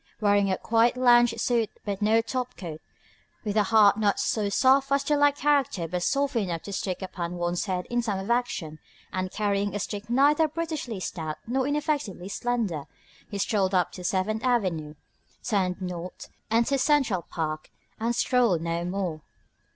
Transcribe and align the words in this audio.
Wearing 0.19 0.49
a 0.49 0.57
quiet 0.57 0.97
lounge 0.97 1.35
suit 1.37 1.69
but 1.85 2.01
no 2.01 2.21
top 2.21 2.57
coat, 2.57 2.81
with 3.45 3.55
a 3.55 3.65
hat 3.65 3.99
not 3.99 4.19
so 4.19 4.49
soft 4.49 4.91
as 4.91 5.03
to 5.03 5.15
lack 5.15 5.35
character 5.37 5.87
but 5.87 6.01
soft 6.01 6.35
enough 6.35 6.63
to 6.63 6.73
stick 6.73 7.03
upon 7.03 7.35
one's 7.37 7.65
head 7.65 7.85
in 7.87 8.01
time 8.01 8.17
of 8.17 8.31
action, 8.31 8.79
and 9.13 9.29
carrying 9.29 9.75
a 9.75 9.79
stick 9.79 10.09
neither 10.09 10.47
brutishly 10.47 10.99
stout 10.99 11.37
nor 11.45 11.67
ineffectively 11.67 12.29
slender, 12.29 12.85
he 13.29 13.37
strolled 13.37 13.75
up 13.75 13.91
to 13.91 14.03
Seventh 14.03 14.43
Avenue, 14.43 14.95
turned 15.43 15.79
north, 15.79 16.29
entered 16.49 16.79
Central 16.79 17.21
Park 17.21 17.69
and 17.99 18.15
strolled 18.15 18.63
no 18.63 18.83
more. 18.83 19.21